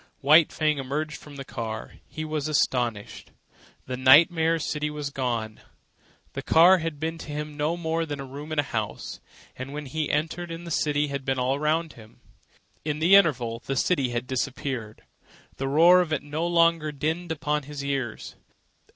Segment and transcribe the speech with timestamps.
[0.21, 1.93] White Fang emerged from the car.
[2.07, 3.29] He was astonished.
[3.85, 5.59] The nightmare city was gone.
[6.33, 9.19] The car had been to him no more than a room in a house,
[9.55, 12.19] and when he had entered it the city had been all around him.
[12.83, 15.03] In the interval the city had disappeared.
[15.57, 18.33] The roar of it no longer dinned upon his ears.